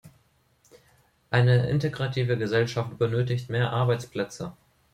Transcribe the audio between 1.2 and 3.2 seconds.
Eine integrative Gesellschaft